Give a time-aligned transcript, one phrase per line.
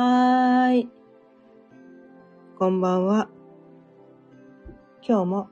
[0.00, 0.88] はーい。
[2.56, 3.28] こんばんは。
[5.02, 5.48] 今日も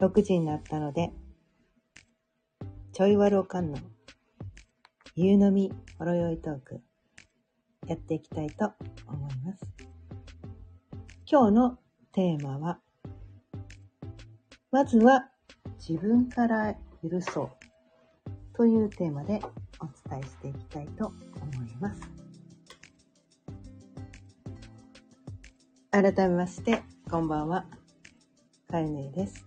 [0.00, 1.12] 6時になったので、
[2.92, 3.78] ちょいわるおかんの
[5.14, 6.80] 夕飲みほろよいトーク
[7.86, 8.72] やっていきたいと
[9.06, 9.64] 思います。
[11.30, 11.78] 今日の
[12.10, 12.80] テーマは、
[14.72, 15.28] まずは
[15.78, 16.74] 自分から
[17.08, 19.40] 許そうというテーマで
[19.78, 21.14] お伝えしていきたいと思
[21.62, 22.15] います。
[25.96, 27.64] 改めまして、こんばんは。
[28.70, 29.46] かゆねです。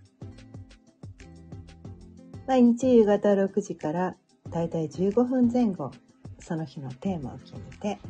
[2.48, 4.16] 毎日夕方6時から
[4.48, 5.92] だいたい15分前後、
[6.40, 8.00] その日のテーマを決めて、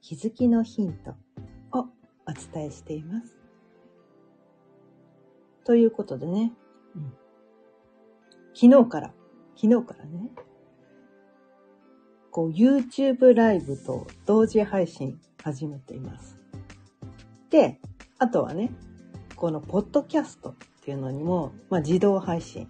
[0.00, 1.12] 気づきのヒント
[1.78, 3.38] をお伝えしています。
[5.64, 6.52] ということでね、
[6.96, 7.12] うん
[8.52, 9.14] 昨日から、
[9.54, 10.28] 昨日からね、
[12.32, 16.41] こう YouTube ライブと同時配信始めています。
[17.52, 17.78] で、
[18.18, 18.70] あとはね、
[19.36, 22.66] このポッドキャストっていうのにも、まあ、自動配信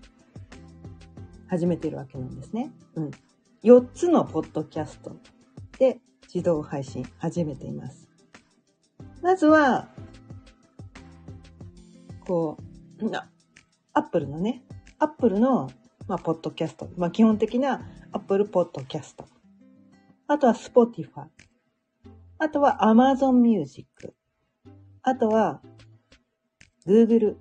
[1.47, 2.72] 始めてるわけなんですね。
[2.97, 3.10] うん。
[3.62, 5.16] 4つのポッドキャスト
[5.78, 8.08] で自動配信始めています。
[9.22, 9.88] まずは、
[12.27, 12.56] こ
[13.00, 13.30] う、な、
[13.92, 14.64] アップルのね、
[14.98, 15.70] アップルの、
[16.08, 16.91] まあ、ポッドキャスト。
[16.97, 19.28] まあ、基本的なアップルポッドキャスト。
[20.27, 21.28] あとは Spotify。
[22.38, 24.16] あとは Amazon Music。
[25.05, 25.61] あとは
[26.86, 27.34] Google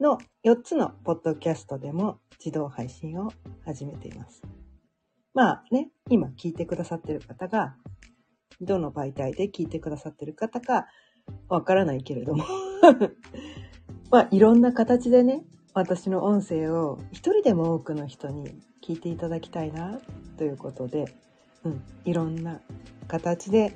[0.00, 3.30] の4つのポッドキャストでも自動配信を
[3.66, 4.40] 始めています。
[5.34, 7.76] まあね、今聞いてくださってる方が、
[8.62, 10.86] どの媒体で聞いてくださってる方か
[11.50, 12.44] わからないけれども、
[14.10, 20.00] まあいろんな形でね、私の音声を一人でも多くの人に聞いていただきたいな
[20.38, 21.14] ということで、
[21.62, 22.62] うん、いろんな
[23.06, 23.74] 形で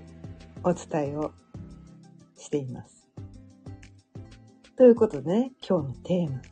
[0.63, 1.34] お伝えを
[2.55, 3.09] しています。
[4.77, 6.43] ということでね、今日のテーマ。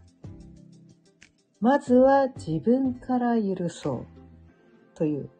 [1.61, 4.07] まずは自分から許そう
[4.97, 5.31] という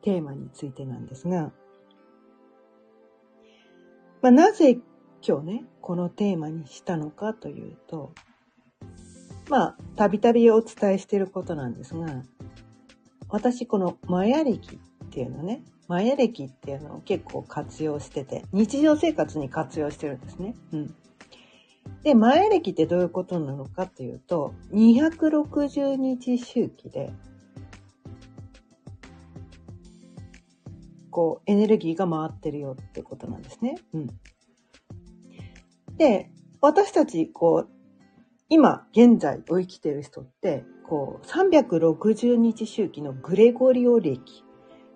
[0.00, 1.52] テーマについてなんですが、
[4.22, 4.78] まあ、なぜ
[5.26, 8.14] 今日ね、このテーマにしたのかというと、
[9.50, 12.22] まあ、たびたびお伝えしていることなんですが、
[13.28, 20.54] 私このマヤ歴っていうのね、マヤ歴っていうのを結構活用してて、日常生活に活用してるんですね。
[20.72, 20.94] うん。
[22.02, 27.12] で、マヤ歴ってどういうことなのかっていうと、260日周期で、
[31.10, 33.76] こう、エネルギーが回ってるよってことなんですね。
[33.92, 34.06] うん。
[35.96, 37.68] で、私たち、こう、
[38.48, 44.44] 今、現在を生きてる人って、こう、360日周期のグレゴリオ歴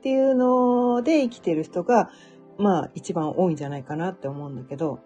[0.06, 2.10] っていうので生きてる人が、
[2.58, 5.00] まあ、一番多いんじゃないかなって思うんだけど、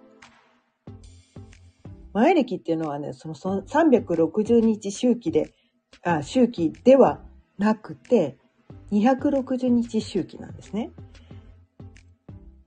[2.12, 5.54] 前歴っていうのはね、その360日周期で、
[6.02, 7.22] あ、周期では
[7.56, 8.36] なくて、
[8.92, 10.90] 260日周期なんですね。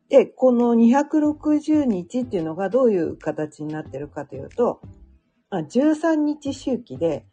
[0.10, 4.82] で、この260日っていうのがどういう形になってるかというと、
[5.52, 7.28] 13日周期で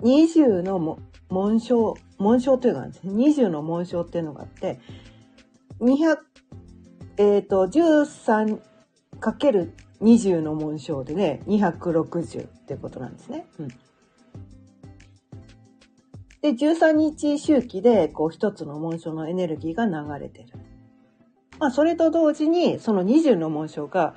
[0.00, 0.98] 20のも
[1.28, 3.06] 紋章、紋章というのがあるんです。
[3.06, 4.80] 20の紋章っていうのがあって、
[5.80, 6.16] 200、
[7.18, 8.60] えっ、と、13
[9.20, 13.46] かける20の紋章でね、260ってことなんですね。
[13.58, 13.68] うん。
[16.42, 20.48] で、13日周期で、こう、一つの紋章のエネルギーが流れてる。
[21.58, 24.14] まあ、それと同時に、その20の紋章が、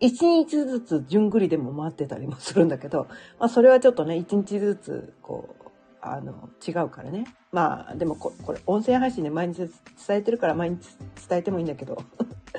[0.00, 3.08] 1日ずつ順繰りでも回ってたりもするんだけど、
[3.38, 5.65] まあ、それはちょっとね、1日ずつ、こう、
[6.00, 7.24] あの、違うからね。
[7.52, 9.70] まあ、でもこ、これ、音声配信で毎日伝
[10.18, 10.86] えてるから毎日
[11.28, 12.02] 伝えてもいいんだけど。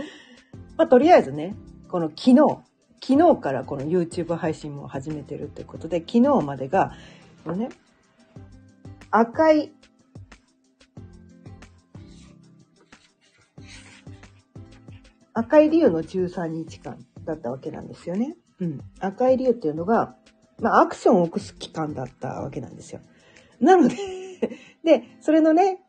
[0.78, 1.56] まあ、とりあえずね、
[1.88, 2.36] この昨日、
[3.02, 6.94] 昨日からこの YouTube 配信も始めてるってことで、昨日までが、
[7.44, 7.70] このね、
[9.12, 9.72] 赤い、
[15.34, 18.36] 赤い竜の13日間だったわけなんですよね。
[18.60, 18.82] うん。
[19.00, 20.16] 赤い竜っていうのが、
[20.60, 23.02] まあ、アクションを起こす期間だったわけなんですよ。
[23.60, 23.96] なので
[24.84, 25.80] で、それのね、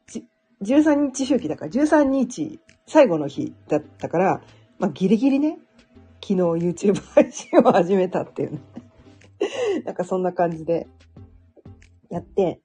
[0.62, 4.41] 13日周期だから、13日、最後の日だったから、
[4.79, 5.59] まあ、ギリギリね、
[6.20, 8.61] 昨日 YouTube 配信を始めたっていうね。
[9.85, 10.88] なんかそんな感じで
[12.11, 12.61] やって、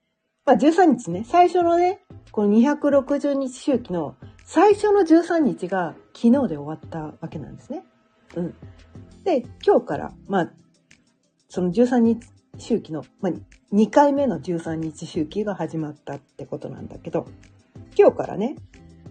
[0.46, 2.02] まあ13日ね、最初のね、
[2.32, 7.84] この260日周期の最初の13日が昨日で終わったわけなんですね。
[8.36, 8.56] うん。
[9.24, 10.52] で、今日から、まあ、
[11.48, 12.26] その13日
[12.60, 13.34] 周期の、まあ、
[13.74, 17.28] 2回目の13日周期が始まったってことなんだけど、
[17.98, 18.56] 今日からね、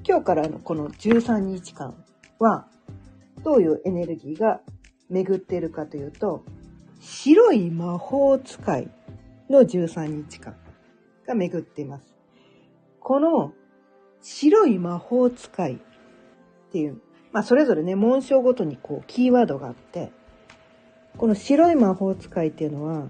[0.06, 1.94] 今日からのこの13日間
[2.38, 2.66] は、
[3.42, 4.60] どういうエネルギーが
[5.10, 6.44] 巡っているかというと、
[7.00, 8.88] 白い魔法使い
[9.50, 10.54] の13日間
[11.26, 12.14] が巡っています。
[13.00, 13.52] この
[14.20, 15.78] 白い魔法使いっ
[16.70, 17.00] ていう、
[17.32, 20.12] まあそれぞれね、紋章ごとにこうキーワードがあって、
[21.16, 23.08] この白い魔法使いっていうのは、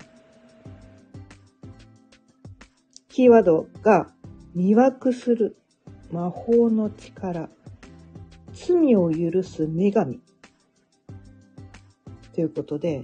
[3.13, 4.11] キーワードが
[4.57, 5.57] 魅惑する
[6.11, 7.51] 魔法の力、
[8.55, 10.21] 罪を許す女神
[12.35, 13.03] ということで、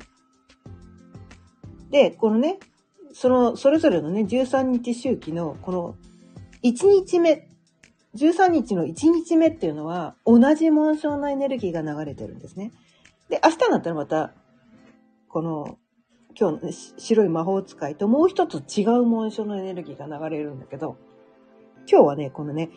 [1.90, 2.58] で、このね、
[3.12, 5.96] その、それぞれのね、13日周期の、この、
[6.62, 7.46] 1日目、
[8.14, 12.72] 13日の1日目っていうのは、同じ紋章のエネルギーが流れてるんですね。
[13.28, 14.32] で、明日になったらまた、
[15.28, 15.78] この、
[16.38, 20.96] 今日の白い魔法使いともう一つ違う紋章のエネルギーが流れるんだけど、
[21.90, 22.70] 今日はね、このね、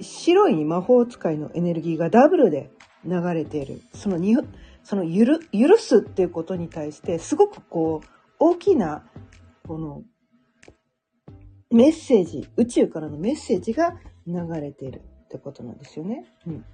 [0.00, 2.70] 白い魔法使いのエネルギーがダブルで
[3.04, 3.82] 流れている。
[3.92, 4.36] そのに、
[4.84, 8.06] そのゆる、許すっていうことに対して、すごくこう、
[8.38, 9.04] 大きな、
[9.66, 10.02] この、
[11.72, 13.98] メッセージ、宇宙からのメッセージが
[14.28, 16.24] 流れているってことなんですよね。
[16.46, 16.64] うん。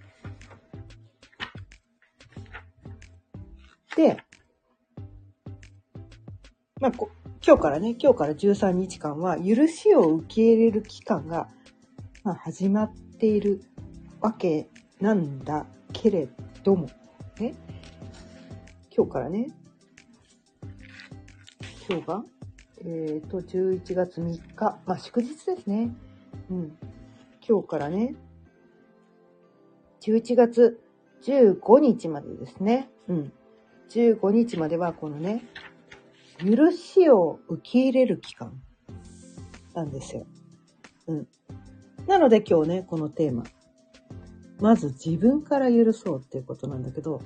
[3.96, 4.18] で、
[6.82, 6.92] まあ、
[7.46, 11.46] 今日からね、今日から13日間は、許しを受け入れる期間が、
[12.24, 13.62] まあ、始まっている
[14.20, 14.68] わけ
[15.00, 16.28] なんだけれ
[16.64, 16.88] ども、
[17.38, 17.54] ね。
[18.90, 19.46] 今日からね、
[21.88, 22.24] 今日が、
[22.80, 25.94] えっ、ー、と、11月3日、まあ、祝日ですね。
[26.50, 26.76] うん。
[27.48, 28.16] 今日からね、
[30.00, 30.82] 11月
[31.22, 32.90] 15日までですね。
[33.06, 33.32] うん。
[33.88, 35.44] 15日まではこのね、
[36.44, 38.52] 許しを受け入れる期間
[39.74, 40.26] なんですよ。
[41.06, 41.28] うん。
[42.06, 43.44] なので今日ね、このテーマ。
[44.60, 47.20] まず自分から許そうっていうことなんだけど、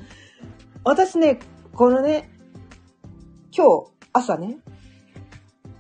[0.85, 1.39] 私ね、
[1.73, 2.31] このね、
[3.57, 4.59] 今日朝ね、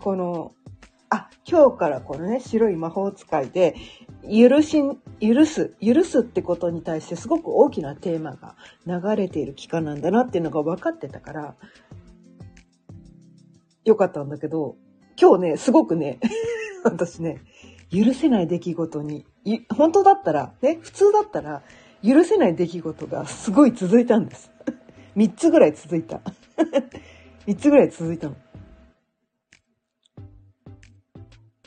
[0.00, 0.52] この、
[1.08, 3.74] あ、今日からこのね、白い魔法使いで、
[4.22, 4.82] 許し、
[5.20, 8.56] 許す、許すってことに対してすごく大きなテーマが
[8.86, 11.54] 流れている期間なんだなっていうのが分かってたから、
[13.86, 14.76] よかったんだけど、
[15.18, 16.18] 今日ね、すごくね、
[16.84, 17.40] 私ね、
[17.90, 19.24] 許せない出来事に、
[19.74, 21.62] 本当だったら、ね、普通だったら、
[22.04, 24.50] 許せない出来事がすごい続いたんです。
[25.16, 26.20] 3つぐらい続いた。
[27.46, 28.36] 3つぐらい続いたの。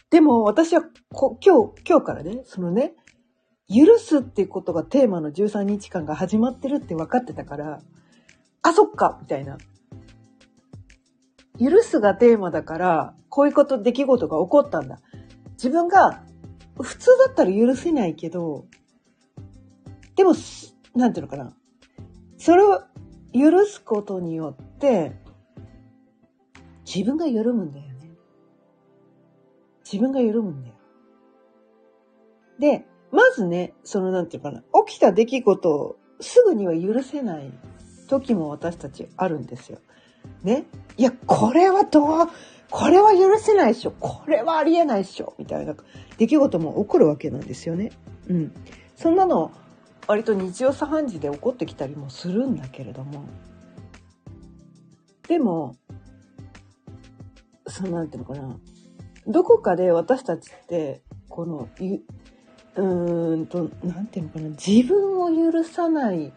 [0.10, 0.84] でも私は
[1.14, 2.96] こ今日、今日からね、そのね、
[3.70, 7.82] 許すっていうことがテーマの13日間が始まってるって分かってたから、
[8.62, 9.58] あ、そっかみたいな。
[11.60, 15.00] 許すがテーマだから、こういうこと、出来事が起こったんだ。
[15.52, 16.24] 自分が、
[16.82, 18.66] 普通だったら許せないけど、
[20.16, 20.34] でも、
[20.96, 21.54] なんていうのかな。
[22.38, 22.82] それを
[23.34, 25.12] 許すことによって、
[26.86, 28.12] 自分が緩むんだよね。
[29.84, 30.76] 自分が緩むんだよ。
[32.60, 37.52] で、まずね、そのなんていうかな、起きた出来事をすぐには許せない
[38.08, 39.80] 時も私たちあるんですよ。
[40.44, 40.66] ね。
[40.98, 42.28] いや、これはどう、
[42.72, 43.92] これは許せないっしょ。
[44.00, 45.34] これはありえないっしょ。
[45.40, 45.76] みたいな
[46.18, 47.92] 出来事も起こるわけなんですよね。
[48.28, 48.54] うん。
[48.96, 49.52] そんなの、
[50.08, 53.24] 割と日常茶飯事で起こってきたりもするんだけれども。
[55.28, 55.76] でも、
[57.68, 58.60] そうなんていうのかな。
[59.28, 61.70] どこかで私たちって、この、
[62.76, 64.50] うーんと、なんていうのかな。
[64.50, 66.34] 自分を許さない、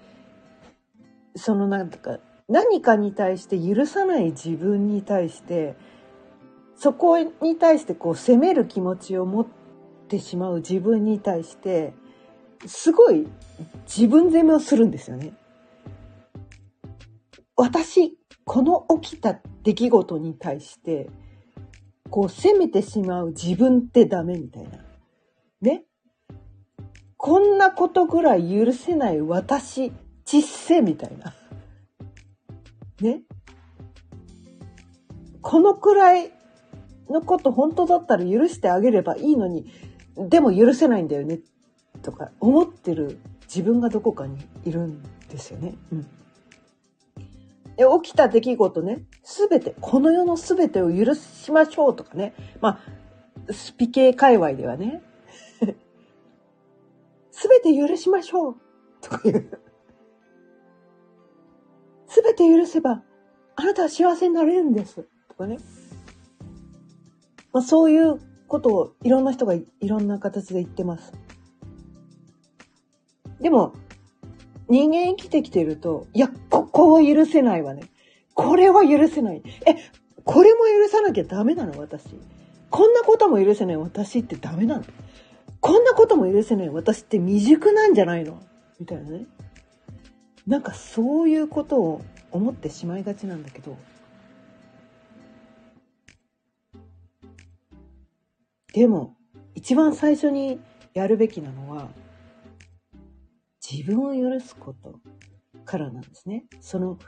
[1.34, 2.18] そのなんか、
[2.52, 5.74] 何かに対して許さない自分に対して、
[6.76, 9.46] そこに対してこう責める気持ちを持っ
[10.08, 11.94] てしまう自分に対して、
[12.66, 13.26] すごい
[13.86, 15.32] 自分責めをするんですよね。
[17.56, 21.08] 私、この起きた出来事に対して、
[22.10, 24.84] こう責めてしまう自分ってダメみたいな。
[25.62, 25.84] ね。
[27.16, 29.90] こんなことぐらい許せない私、
[30.26, 31.32] ちっせみたいな。
[33.02, 33.22] ね。
[35.42, 36.32] このくらい
[37.10, 39.66] のこと本当だったら許してあげればいいのに、
[40.16, 41.40] でも許せないんだよね、
[42.02, 45.74] とか思ってる自分がどこかにいるんですよね。
[45.92, 46.02] うん。
[47.76, 52.34] で、起きた出来事ね、すべて、この世のすべてを許しましょうとかね。
[52.60, 52.80] ま
[53.48, 55.02] あ、スピ系界隈ではね、
[57.30, 58.56] すべて許しましょう
[59.00, 59.60] とか言う。
[62.12, 63.02] すべて許せば、
[63.56, 65.06] あなたは幸せになれるんです。
[65.28, 65.58] とかね。
[67.54, 71.14] まあ、そういうことをいろんな人がいろんな形で言ってます。
[73.40, 73.72] でも、
[74.68, 77.84] 人間生きてきてると、いや、ここは許せないわね。
[78.34, 79.42] これは許せない。
[79.66, 79.76] え、
[80.24, 82.04] これも許さなきゃダメなの、私。
[82.68, 84.84] こんなことも許せない私ってダメなの？
[85.60, 88.38] こんなことも許せない私って未熟なんじゃないの？
[88.80, 89.26] みたいなね。
[90.46, 93.76] なんかそういうことを思ってしまいがちなんだけど。
[98.72, 99.16] でも、
[99.54, 100.58] 一番最初に
[100.94, 101.88] やるべきなのは、
[103.60, 104.98] 自分を許すこと
[105.64, 106.44] からなんですね。
[106.60, 106.98] その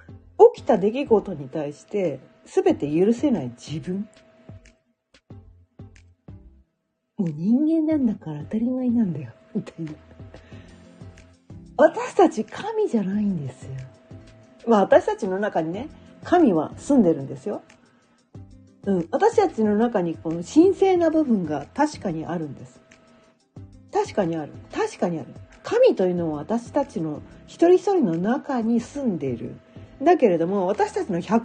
[0.55, 4.09] 起きた出来事に対して全て許せない自分。
[7.17, 9.93] もう人間なんだから当たり前なんだよ、みたいな。
[11.77, 13.71] 私たち神じゃないんですよ。
[14.67, 15.89] まあ私たちの中にね、
[16.23, 17.63] 神は住んでるんですよ。
[18.87, 19.09] うん。
[19.11, 22.81] 私たちの中にこの神聖な部分が確かにあるんです。
[23.93, 24.53] 確かにある。
[24.73, 25.29] 確かにある。
[25.63, 29.57] 神というのは私たちの一人一人の中に住んでいる。
[30.03, 31.41] だけれども私たちの100%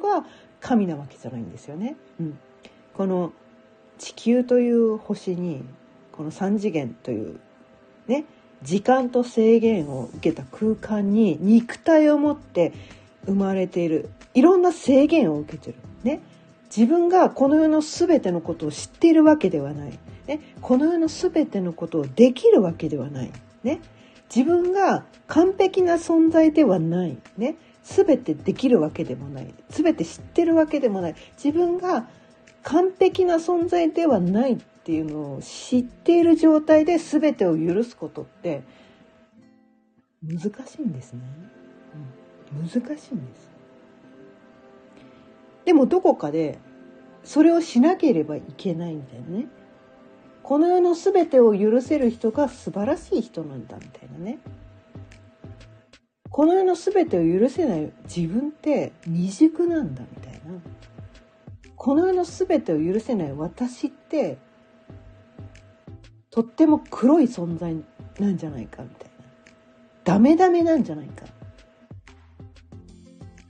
[0.00, 0.26] が
[0.60, 1.96] 神なわけじゃないんですよね。
[2.20, 2.38] うん、
[2.94, 3.32] この
[3.98, 5.64] 地球という星に
[6.12, 7.38] この3次元という
[8.06, 8.24] ね
[8.62, 12.72] 時間と制限を受けた空間に肉体を持って
[13.26, 14.08] 生まれている。
[14.34, 15.76] いろんな制限を受けてる。
[16.02, 16.20] ね。
[16.74, 23.30] 自分がこの世の全てのことを知っているわけではない、ね、この世の全てのことをできるわけではない、
[23.62, 23.80] ね、
[24.34, 29.54] 自分が完璧な存在ではない、ね、全てできるわけでもない。
[29.70, 31.14] 全て知ってるわけでもない。
[31.42, 32.08] 自分が
[32.62, 34.54] 完璧な存在ではない。
[34.54, 38.62] っていうのを知っている状態で全てを許すことって
[40.22, 41.22] 難しいんですね、
[42.52, 43.50] うん、難しいんです。
[45.64, 46.60] でもどこかで
[47.24, 49.48] それをしなければいけないみたいなね。
[50.44, 54.38] この世の全てを許せる人が素晴らしい人なんだみたいなね。
[56.30, 60.60] この世の全てを許せない自分って未熟なんだみたいな。
[61.74, 64.38] この世の全てを許せない私って
[66.36, 67.74] とっても黒い存在
[68.20, 69.14] なんじゃないかみたいな
[70.04, 71.24] ダメダメなんじゃないか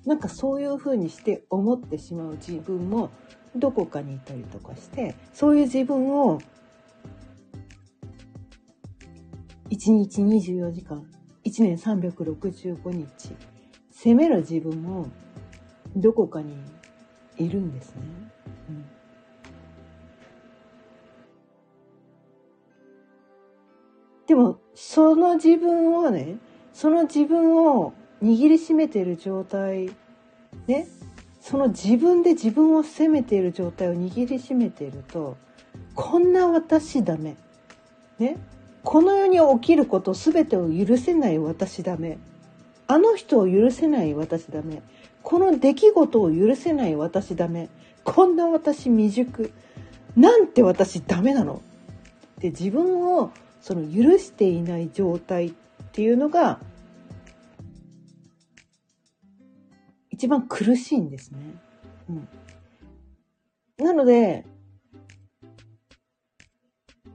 [0.04, 3.10] なんかそういうふうにして思ってしまう自分も
[3.56, 6.38] どこかにいたりとかしてそういう自分を
[9.70, 11.04] 1日24時間
[11.44, 13.34] 1年365日
[13.90, 15.08] 責める自分も
[15.96, 16.54] どこかに
[17.36, 18.25] いるんですね。
[24.26, 26.36] でもその自分をね
[26.72, 27.92] その自分を
[28.22, 29.90] 握りしめている状態
[30.66, 30.88] ね
[31.40, 35.36] その自分で自分を責めている状態を握りしめていると
[35.94, 37.36] こんな私ダメ
[38.18, 38.36] ね
[38.82, 42.18] この世に起きること全てを許せない私ダメ。
[42.86, 44.80] あの人を許せない私ダメ。
[45.24, 47.68] この出来事を許せない私ダメ。
[48.04, 49.50] こんな私未熟。
[50.14, 51.62] なんて私ダメなの？
[52.38, 53.32] で自分を
[53.66, 55.52] その許していない状態っ
[55.90, 56.60] ていうのが
[60.08, 61.38] 一番苦しいんですね。
[62.08, 64.44] うん、なので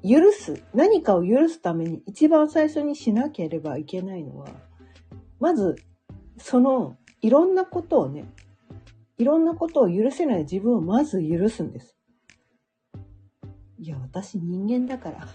[0.04, 4.50] 許す、何かを許すために一番最初にしなければいけないのは、
[5.40, 5.78] まず、
[6.38, 8.26] その、いろんなことをね、
[9.18, 11.96] いろんなことを許せない自分をまず許すんです。
[13.80, 15.28] いや、私人間だから。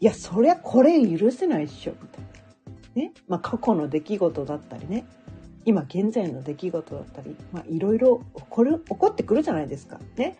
[0.00, 3.02] いや、そりゃこれ許せないっしょ、みたいな。
[3.02, 3.12] ね？
[3.28, 5.06] まあ、過去の出来事だったりね。
[5.64, 9.98] 今現在の出来事だったり、まあ、いろいろ起こる、起こってくるじゃないですか。
[10.16, 10.38] ね？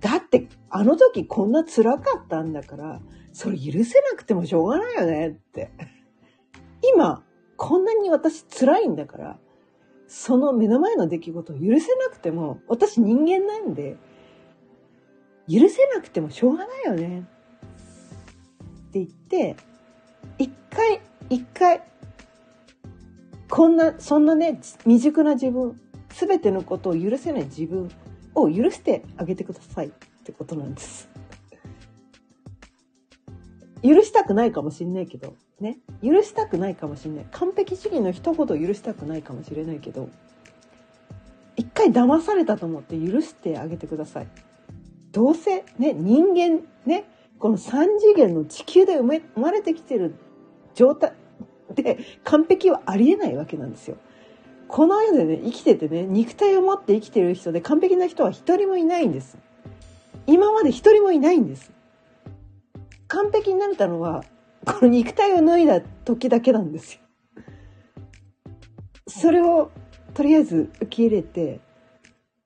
[0.00, 3.00] だってあの時こんな辛かったんだから
[3.32, 5.72] それ許せなくてもしょうがないよねって
[6.94, 7.24] 今
[7.56, 9.38] こんなに私辛いんだから
[10.06, 13.96] その目の前の出来事を許せなくても私人間なんで
[15.50, 19.56] 許せなくてもしょうがないよねって言って
[20.38, 21.00] 一回
[21.30, 21.82] 一回
[23.48, 27.90] こんなそんなね未熟な自分全てのことを許せない自分
[28.34, 29.90] を許してあげてくださいっ
[30.24, 31.08] てことなんです。
[33.82, 35.78] 許したくないかもしんないけど、ね。
[36.02, 37.26] 許したくないかもしんない。
[37.30, 40.08] 完璧主義の人ほど許したくないかもしれないけど、
[41.56, 44.28] 一回騙されたと思って許してあげてください。
[45.12, 47.04] どうせ、ね、人間、ね、
[47.38, 50.14] この三次元の地球で生まれてきてる
[50.74, 51.12] 状態
[51.74, 53.96] で完璧はありえないわけなんですよ。
[54.68, 59.38] この世でね、生きててね、肉体を持って生きてる人で完璧な人は一人もいないんです。
[60.26, 61.72] 今まで一人もいないんです。
[63.06, 64.22] 完完璧になれたのは、
[64.66, 67.00] この肉体を脱いだ時だけなんですよ。
[69.06, 69.70] それを
[70.12, 71.60] とりあえず受け入れて、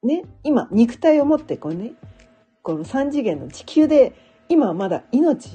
[0.04, 1.92] ね、今、肉体を持ってこうね、
[2.62, 4.14] この三次元の地球で、
[4.49, 5.50] 今はまだ命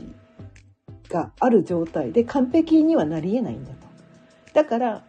[1.10, 3.78] がある状態で完璧にはなり得ないんだと。
[4.54, 5.04] だから、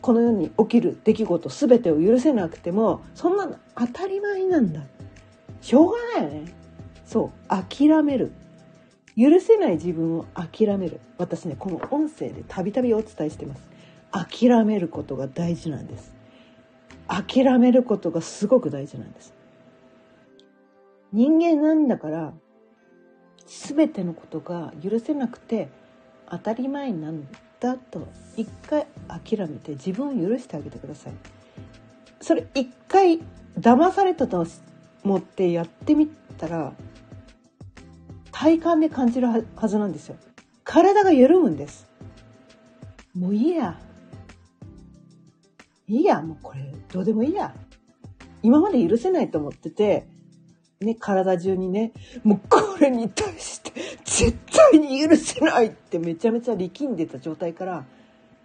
[0.00, 4.82] この世に起きる出来事全てを許せなくても、そんなの当たり前なんだ。
[5.60, 6.52] しょうがないよね。
[7.06, 8.32] そう、諦める。
[9.16, 11.00] 許せない自分を諦める。
[11.18, 13.62] 私ね、この音声でたびたびお伝えしてます。
[14.12, 16.14] 諦めることが大事なんです。
[17.06, 19.32] 諦めることがすごく大事なんです。
[21.14, 22.34] 人間なんだから、
[23.46, 25.68] 全てのことが許せなくて
[26.28, 27.28] 当たり前なん
[27.60, 31.12] だと一回諦めて自分を許してあげてください。
[32.20, 33.20] それ一回
[33.56, 34.44] 騙されたと
[35.04, 36.72] 思ってやってみたら
[38.32, 40.16] 体感で感じるはずなんですよ。
[40.64, 41.86] 体が緩むんです。
[43.16, 43.78] もういいや。
[45.86, 47.54] いいや、もうこれどうでもいいや。
[48.42, 50.08] 今まで許せないと思ってて、
[50.84, 53.72] ね、体中にね、もうこれに対して
[54.04, 54.36] 絶
[54.72, 57.84] 対に許せないってめちゃめちゃ力んでた状態から、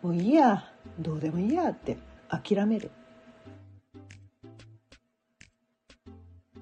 [0.01, 0.65] もういいや、
[1.00, 1.98] どうでもいいやって
[2.29, 2.91] 諦める。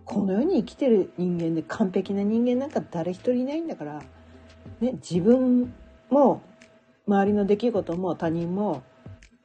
[0.08, 4.02] この世に生きてる人間で完璧な人間なんか誰一人いないんだから、
[4.80, 5.74] ね、自分
[6.10, 6.42] も
[7.06, 8.84] 周りの出来事も他人も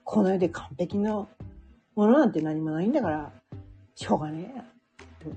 [0.04, 1.28] この世で完璧なも
[1.96, 3.32] のなんて何もないんだから
[3.96, 4.64] しょうがねえや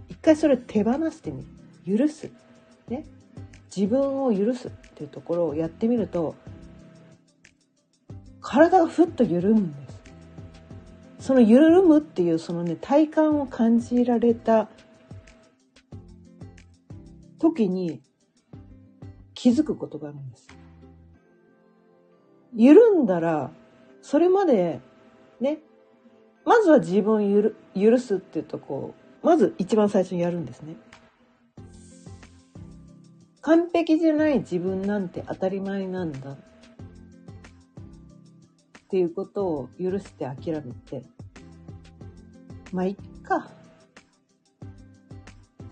[0.10, 1.46] 一回それ手放してみ
[1.86, 2.32] る許す、
[2.88, 3.06] ね、
[3.76, 6.36] 自分を許すっていうところをやってみると
[8.42, 9.96] 体がふっと緩むんです。
[11.28, 14.70] その緩むっていうそのね体感を感じられた
[17.40, 18.02] 時に
[19.34, 20.48] 気づくことがあるんです。
[22.56, 23.52] 緩んだら、
[24.02, 24.80] それまで、
[25.42, 25.60] ね、
[26.46, 30.76] まずは自分を許すっていうとこう、まず一番最初にやるんですね。
[33.42, 36.34] 完璧じゃない自分なんて当たり前なんだ。
[36.34, 36.38] っ
[38.88, 41.04] ていうことを許して諦めて、
[42.72, 43.38] まあ、いっか。
[43.38, 43.52] って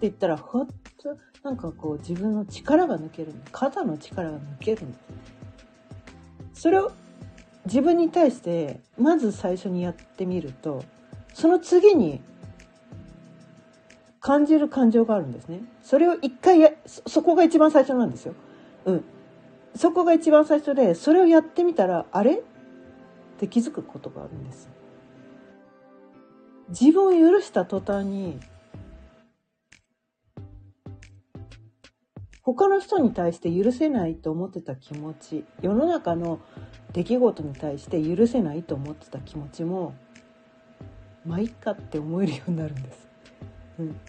[0.01, 4.97] 言ったら、ほっとなんかこう自分の力が抜ける肩の力が抜けるんで
[6.53, 6.91] すそれを
[7.65, 10.83] 自分に対してまず最初にやってみると
[11.33, 12.21] その次に
[14.23, 15.63] 感じる感情があるんですね。
[15.83, 18.33] それを一回やそこが一番最初なんですよ。
[18.85, 19.03] うん。
[19.75, 22.35] そこが一番最初でそれをやってみたらあれ？
[22.35, 22.41] っ
[23.37, 24.69] て気づくことがあるんです。
[26.69, 28.39] 自分を許した途端に
[32.41, 36.39] 他の人に対して許せないと思ってた気持ち世の中の
[36.93, 39.93] 出来事に対して許せないと思ってた気持ちも
[41.25, 43.07] まあいっかって思えるようになるんです。
[43.79, 43.99] うん、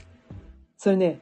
[0.77, 1.21] それね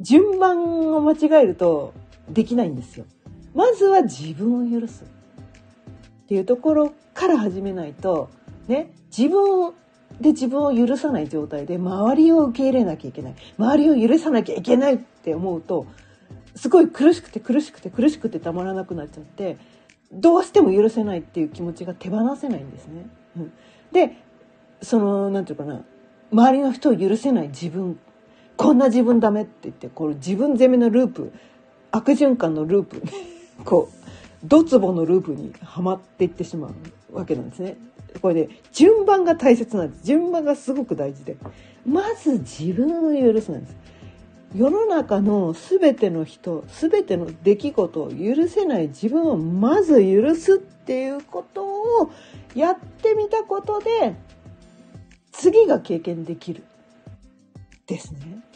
[0.00, 1.92] 順番を間違えると
[2.28, 3.06] できないんですよ。
[3.54, 8.28] まずは自分を許すっていうところから始めないと
[8.68, 9.72] ね自分
[10.20, 15.86] で自分を許さない状態で周りを受け入れなきゃいけない周りを許さなきゃいけないって思うと
[16.54, 19.56] すごい苦しくて苦しくて苦しくてたまらなくなっちゃって
[20.12, 23.06] どうしても許せないっていう気持ちが手放せないんですね。
[23.36, 23.52] うん、
[23.92, 24.16] で
[24.82, 25.84] その何て言うかな
[26.32, 27.98] 周りの人を許せない自分
[28.58, 31.32] こんな自分ダメって言ってこれ自分攻めのループ
[31.92, 33.02] 悪循環のループ
[33.64, 36.68] こうドツボのループにはまっていってしま
[37.12, 37.76] うわけなんですね。
[38.20, 40.04] これで、ね、順番が大切なんです。
[40.04, 41.36] 順番がすごく大事で。
[41.86, 43.76] まず自分を許すなんです。
[44.54, 52.10] 世の中の全ての人、全ての出来事を許せない自分をまず許すっていうことを
[52.54, 54.14] やってみたことで、
[55.32, 56.62] 次が経験できる。
[57.88, 58.47] ですね。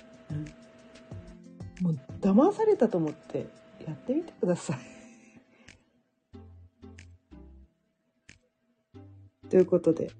[1.83, 3.49] もう騙されたと思って
[3.85, 4.79] やってみてください。
[9.51, 10.13] ということで、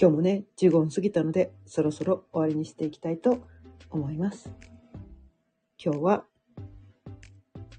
[0.00, 3.40] 今日もね、15分過ぎたので、そろそろ終わりにしていきたいと
[3.90, 4.52] 思います。
[5.84, 6.24] 今日は、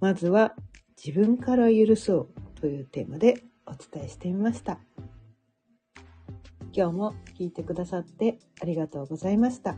[0.02, 0.58] まずは
[1.04, 4.82] 自分から許そうというテーマでお伝えしてみました。
[6.76, 9.78] 今日も聞いてくださってありがとうございました。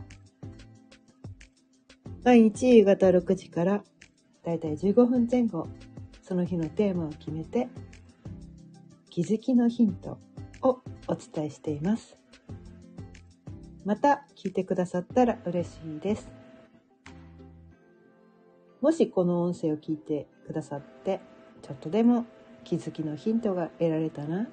[2.26, 3.84] 毎日夕方6時から
[4.44, 5.68] だいたい15分前後、
[6.22, 7.68] その日のテーマを決めて、
[9.10, 10.18] 気づきのヒント
[10.60, 12.18] をお伝えしています。
[13.84, 16.28] また聞いてくださったら嬉しいです。
[18.80, 21.20] もしこの音声を聞いてくださって、
[21.62, 22.26] ちょっとでも
[22.64, 24.46] 気づきのヒントが得られたなっ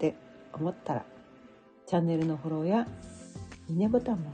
[0.00, 0.16] て
[0.52, 1.04] 思ったら、
[1.86, 2.88] チャンネルのフォローや
[3.68, 4.32] いいねボタンも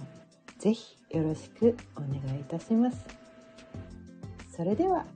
[0.58, 3.06] ぜひよろしくお願いいたします。
[4.56, 5.06] それでは、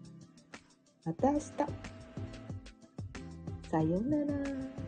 [1.05, 1.43] また明日。
[3.69, 4.88] さようなら。